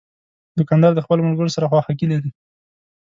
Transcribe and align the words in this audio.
دوکاندار 0.59 0.91
د 0.95 0.99
خپلو 1.05 1.25
ملګرو 1.27 1.53
سره 1.55 1.69
خواخوږي 1.71 2.07
لري. 2.13 2.31